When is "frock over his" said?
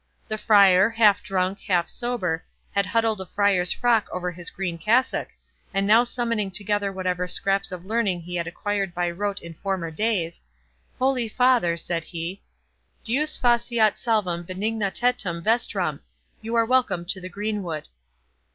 3.71-4.49